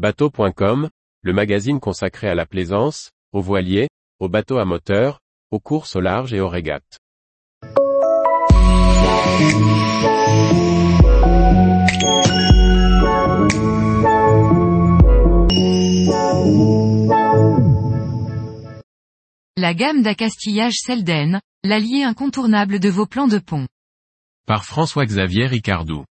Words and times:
Bateau.com, 0.00 0.88
le 1.20 1.32
magazine 1.34 1.78
consacré 1.78 2.26
à 2.26 2.34
la 2.34 2.46
plaisance, 2.46 3.10
aux 3.34 3.42
voiliers, 3.42 3.90
aux 4.18 4.30
bateaux 4.30 4.56
à 4.56 4.64
moteur, 4.64 5.20
aux 5.50 5.60
courses 5.60 5.94
au 5.94 6.00
large 6.00 6.32
et 6.32 6.40
aux 6.40 6.48
régates. 6.48 6.96
La 19.58 19.74
gamme 19.74 20.00
d'accastillage 20.00 20.76
Selden, 20.78 21.42
l'allié 21.62 22.04
incontournable 22.04 22.80
de 22.80 22.88
vos 22.88 23.04
plans 23.04 23.28
de 23.28 23.38
pont. 23.38 23.68
Par 24.46 24.64
François-Xavier 24.64 25.46
Ricardou. 25.46 26.06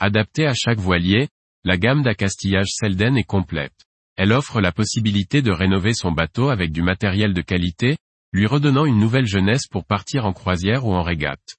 Adaptée 0.00 0.46
à 0.46 0.54
chaque 0.54 0.80
voilier, 0.80 1.28
la 1.64 1.76
gamme 1.76 2.02
d'accastillage 2.02 2.68
Selden 2.70 3.16
est 3.16 3.24
complète. 3.24 3.74
Elle 4.16 4.32
offre 4.32 4.60
la 4.60 4.72
possibilité 4.72 5.42
de 5.42 5.52
rénover 5.52 5.94
son 5.94 6.12
bateau 6.12 6.48
avec 6.48 6.72
du 6.72 6.82
matériel 6.82 7.34
de 7.34 7.42
qualité, 7.42 7.96
lui 8.32 8.46
redonnant 8.46 8.84
une 8.84 8.98
nouvelle 8.98 9.26
jeunesse 9.26 9.66
pour 9.66 9.84
partir 9.84 10.26
en 10.26 10.32
croisière 10.32 10.86
ou 10.86 10.92
en 10.92 11.02
régate. 11.02 11.56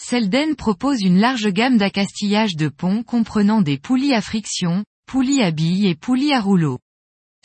Selden 0.00 0.54
propose 0.54 1.02
une 1.02 1.18
large 1.18 1.48
gamme 1.48 1.76
d'accastillage 1.76 2.56
de 2.56 2.68
pont 2.68 3.02
comprenant 3.02 3.62
des 3.62 3.78
poulies 3.78 4.14
à 4.14 4.20
friction, 4.20 4.84
poulies 5.06 5.42
à 5.42 5.50
billes 5.50 5.88
et 5.88 5.94
poulies 5.94 6.32
à 6.32 6.40
rouleau. 6.40 6.78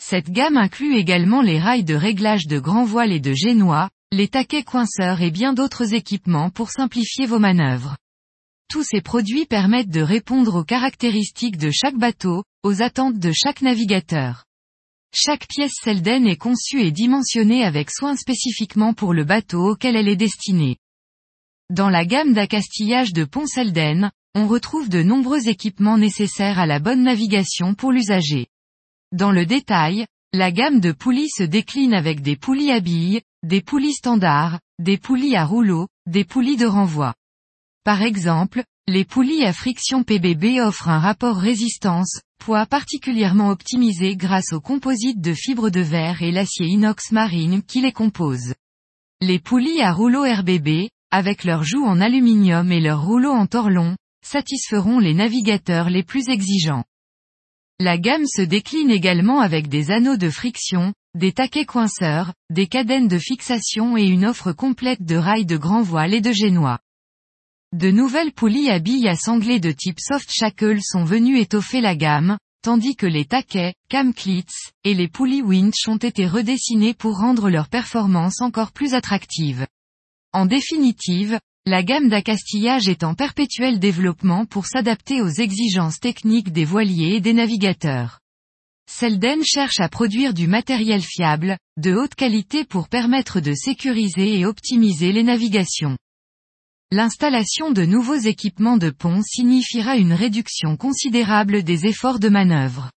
Cette 0.00 0.30
gamme 0.30 0.56
inclut 0.56 0.96
également 0.96 1.42
les 1.42 1.58
rails 1.58 1.84
de 1.84 1.94
réglage 1.94 2.46
de 2.46 2.58
grand 2.58 2.84
voile 2.84 3.12
et 3.12 3.20
de 3.20 3.32
génois, 3.32 3.90
les 4.12 4.28
taquets 4.28 4.62
coinceurs 4.62 5.22
et 5.22 5.30
bien 5.30 5.52
d'autres 5.52 5.94
équipements 5.94 6.50
pour 6.50 6.70
simplifier 6.70 7.26
vos 7.26 7.38
manœuvres. 7.38 7.96
Tous 8.74 8.82
ces 8.82 9.02
produits 9.02 9.46
permettent 9.46 9.92
de 9.92 10.00
répondre 10.00 10.56
aux 10.56 10.64
caractéristiques 10.64 11.58
de 11.58 11.70
chaque 11.70 11.96
bateau, 11.96 12.42
aux 12.64 12.82
attentes 12.82 13.20
de 13.20 13.30
chaque 13.30 13.62
navigateur. 13.62 14.46
Chaque 15.14 15.46
pièce 15.46 15.74
Selden 15.80 16.26
est 16.26 16.34
conçue 16.36 16.80
et 16.80 16.90
dimensionnée 16.90 17.64
avec 17.64 17.88
soin 17.92 18.16
spécifiquement 18.16 18.92
pour 18.92 19.14
le 19.14 19.22
bateau 19.22 19.60
auquel 19.60 19.94
elle 19.94 20.08
est 20.08 20.16
destinée. 20.16 20.78
Dans 21.70 21.88
la 21.88 22.04
gamme 22.04 22.32
d'accastillage 22.32 23.12
de 23.12 23.22
pont 23.22 23.46
Selden, 23.46 24.10
on 24.34 24.48
retrouve 24.48 24.88
de 24.88 25.04
nombreux 25.04 25.48
équipements 25.48 25.96
nécessaires 25.96 26.58
à 26.58 26.66
la 26.66 26.80
bonne 26.80 27.04
navigation 27.04 27.74
pour 27.74 27.92
l'usager. 27.92 28.48
Dans 29.12 29.30
le 29.30 29.46
détail, 29.46 30.04
la 30.32 30.50
gamme 30.50 30.80
de 30.80 30.90
poulies 30.90 31.30
se 31.30 31.44
décline 31.44 31.94
avec 31.94 32.22
des 32.22 32.34
poulies 32.34 32.72
à 32.72 32.80
billes, 32.80 33.22
des 33.44 33.60
poulies 33.60 33.94
standards, 33.94 34.58
des 34.80 34.98
poulies 34.98 35.36
à 35.36 35.44
rouleau, 35.44 35.86
des 36.06 36.24
poulies 36.24 36.56
de 36.56 36.66
renvoi. 36.66 37.14
Par 37.84 38.00
exemple, 38.00 38.64
les 38.88 39.04
poulies 39.04 39.44
à 39.44 39.52
friction 39.52 40.04
PBB 40.04 40.58
offrent 40.58 40.88
un 40.88 40.98
rapport 40.98 41.36
résistance, 41.36 42.22
poids 42.38 42.64
particulièrement 42.64 43.50
optimisé 43.50 44.16
grâce 44.16 44.54
aux 44.54 44.60
composites 44.62 45.20
de 45.20 45.34
fibres 45.34 45.68
de 45.68 45.82
verre 45.82 46.22
et 46.22 46.32
l'acier 46.32 46.66
inox 46.66 47.12
marine 47.12 47.62
qui 47.62 47.82
les 47.82 47.92
compose. 47.92 48.54
Les 49.20 49.38
poulies 49.38 49.82
à 49.82 49.92
rouleau 49.92 50.22
RBB, 50.22 50.88
avec 51.10 51.44
leurs 51.44 51.62
joues 51.62 51.84
en 51.84 52.00
aluminium 52.00 52.72
et 52.72 52.80
leurs 52.80 53.04
rouleaux 53.04 53.32
en 53.32 53.46
torlon, 53.46 53.96
satisferont 54.24 54.98
les 54.98 55.12
navigateurs 55.12 55.90
les 55.90 56.02
plus 56.02 56.30
exigeants. 56.30 56.84
La 57.80 57.98
gamme 57.98 58.26
se 58.26 58.40
décline 58.40 58.90
également 58.90 59.40
avec 59.40 59.68
des 59.68 59.90
anneaux 59.90 60.16
de 60.16 60.30
friction, 60.30 60.94
des 61.14 61.32
taquets 61.32 61.66
coinceurs, 61.66 62.32
des 62.48 62.66
cadènes 62.66 63.08
de 63.08 63.18
fixation 63.18 63.98
et 63.98 64.06
une 64.06 64.24
offre 64.24 64.52
complète 64.52 65.04
de 65.04 65.16
rails 65.16 65.44
de 65.44 65.58
grand 65.58 65.82
voile 65.82 66.14
et 66.14 66.22
de 66.22 66.32
génois. 66.32 66.78
De 67.74 67.90
nouvelles 67.90 68.30
poulies 68.30 68.70
à 68.70 68.78
billes 68.78 69.08
à 69.08 69.16
sanglés 69.16 69.58
de 69.58 69.72
type 69.72 69.98
soft 69.98 70.30
shackle 70.32 70.78
sont 70.80 71.02
venues 71.02 71.40
étoffer 71.40 71.80
la 71.80 71.96
gamme, 71.96 72.38
tandis 72.62 72.94
que 72.94 73.04
les 73.04 73.24
taquets, 73.24 73.74
cam 73.88 74.14
clits, 74.14 74.70
et 74.84 74.94
les 74.94 75.08
poulies 75.08 75.42
winch 75.42 75.88
ont 75.88 75.96
été 75.96 76.28
redessinés 76.28 76.94
pour 76.94 77.18
rendre 77.18 77.50
leur 77.50 77.68
performance 77.68 78.40
encore 78.40 78.70
plus 78.70 78.94
attractive. 78.94 79.66
En 80.32 80.46
définitive, 80.46 81.40
la 81.66 81.82
gamme 81.82 82.08
d'accastillage 82.08 82.88
est 82.88 83.02
en 83.02 83.14
perpétuel 83.16 83.80
développement 83.80 84.46
pour 84.46 84.66
s'adapter 84.66 85.20
aux 85.20 85.30
exigences 85.30 85.98
techniques 85.98 86.52
des 86.52 86.64
voiliers 86.64 87.16
et 87.16 87.20
des 87.20 87.32
navigateurs. 87.32 88.20
Selden 88.88 89.42
cherche 89.42 89.80
à 89.80 89.88
produire 89.88 90.32
du 90.32 90.46
matériel 90.46 91.02
fiable, 91.02 91.58
de 91.76 91.92
haute 91.92 92.14
qualité 92.14 92.64
pour 92.64 92.88
permettre 92.88 93.40
de 93.40 93.52
sécuriser 93.52 94.38
et 94.38 94.46
optimiser 94.46 95.10
les 95.10 95.24
navigations. 95.24 95.96
L'installation 96.90 97.70
de 97.70 97.84
nouveaux 97.84 98.14
équipements 98.14 98.76
de 98.76 98.90
pont 98.90 99.22
signifiera 99.22 99.96
une 99.96 100.12
réduction 100.12 100.76
considérable 100.76 101.62
des 101.62 101.86
efforts 101.86 102.18
de 102.18 102.28
manœuvre. 102.28 102.90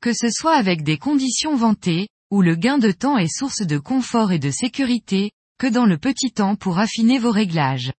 Que 0.00 0.12
ce 0.12 0.30
soit 0.30 0.56
avec 0.56 0.82
des 0.82 0.98
conditions 0.98 1.56
ventées, 1.56 2.08
où 2.30 2.42
le 2.42 2.54
gain 2.54 2.78
de 2.78 2.90
temps 2.90 3.18
est 3.18 3.34
source 3.34 3.62
de 3.62 3.78
confort 3.78 4.32
et 4.32 4.38
de 4.38 4.50
sécurité, 4.50 5.30
que 5.58 5.66
dans 5.66 5.86
le 5.86 5.98
petit 5.98 6.30
temps 6.30 6.56
pour 6.56 6.78
affiner 6.78 7.18
vos 7.18 7.30
réglages. 7.30 7.92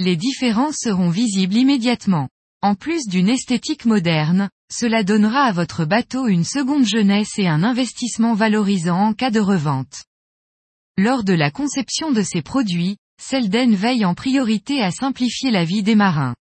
Les 0.00 0.16
différences 0.16 0.78
seront 0.78 1.08
visibles 1.08 1.54
immédiatement. 1.54 2.28
En 2.62 2.74
plus 2.74 3.06
d'une 3.06 3.28
esthétique 3.28 3.84
moderne, 3.84 4.48
cela 4.72 5.04
donnera 5.04 5.42
à 5.42 5.52
votre 5.52 5.84
bateau 5.84 6.26
une 6.26 6.44
seconde 6.44 6.86
jeunesse 6.86 7.38
et 7.38 7.46
un 7.46 7.62
investissement 7.62 8.34
valorisant 8.34 8.98
en 8.98 9.12
cas 9.12 9.30
de 9.30 9.40
revente. 9.40 10.04
Lors 10.96 11.24
de 11.24 11.32
la 11.34 11.50
conception 11.50 12.10
de 12.10 12.22
ces 12.22 12.42
produits, 12.42 12.96
Selden 13.20 13.74
veille 13.74 14.04
en 14.04 14.14
priorité 14.14 14.82
à 14.82 14.90
simplifier 14.90 15.50
la 15.50 15.64
vie 15.64 15.82
des 15.82 15.94
marins. 15.94 16.34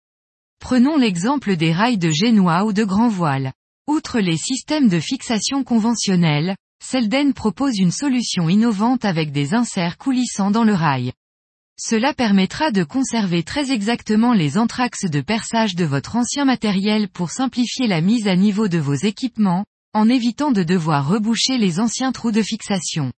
Prenons 0.60 0.96
l'exemple 0.96 1.56
des 1.56 1.72
rails 1.72 1.98
de 1.98 2.10
génois 2.10 2.64
ou 2.64 2.72
de 2.72 2.84
grand 2.84 3.08
voile. 3.08 3.52
Outre 3.86 4.20
les 4.20 4.36
systèmes 4.36 4.88
de 4.88 5.00
fixation 5.00 5.64
conventionnels, 5.64 6.54
Selden 6.82 7.34
propose 7.34 7.78
une 7.78 7.90
solution 7.90 8.48
innovante 8.48 9.04
avec 9.04 9.32
des 9.32 9.54
inserts 9.54 9.98
coulissants 9.98 10.50
dans 10.50 10.64
le 10.64 10.74
rail. 10.74 11.12
Cela 11.78 12.12
permettra 12.12 12.70
de 12.70 12.84
conserver 12.84 13.42
très 13.42 13.72
exactement 13.72 14.34
les 14.34 14.58
anthraxes 14.58 15.06
de 15.06 15.22
perçage 15.22 15.74
de 15.74 15.86
votre 15.86 16.16
ancien 16.16 16.44
matériel 16.44 17.08
pour 17.08 17.30
simplifier 17.30 17.86
la 17.86 18.02
mise 18.02 18.28
à 18.28 18.36
niveau 18.36 18.68
de 18.68 18.78
vos 18.78 18.94
équipements, 18.94 19.64
en 19.94 20.08
évitant 20.08 20.50
de 20.50 20.62
devoir 20.62 21.08
reboucher 21.08 21.56
les 21.56 21.80
anciens 21.80 22.12
trous 22.12 22.32
de 22.32 22.42
fixation. 22.42 23.12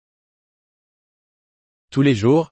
Tous 1.90 2.02
les 2.02 2.14
jours, 2.14 2.51